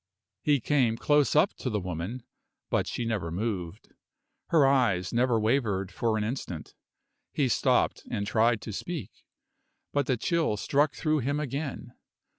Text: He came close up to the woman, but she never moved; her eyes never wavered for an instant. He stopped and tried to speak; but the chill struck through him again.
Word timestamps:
He 0.41 0.59
came 0.59 0.97
close 0.97 1.35
up 1.35 1.53
to 1.57 1.69
the 1.69 1.79
woman, 1.79 2.23
but 2.71 2.87
she 2.87 3.05
never 3.05 3.29
moved; 3.29 3.89
her 4.47 4.65
eyes 4.65 5.13
never 5.13 5.39
wavered 5.39 5.91
for 5.91 6.17
an 6.17 6.23
instant. 6.23 6.73
He 7.31 7.47
stopped 7.47 8.03
and 8.09 8.25
tried 8.25 8.61
to 8.61 8.73
speak; 8.73 9.11
but 9.93 10.07
the 10.07 10.17
chill 10.17 10.57
struck 10.57 10.95
through 10.95 11.19
him 11.19 11.39
again. 11.39 11.93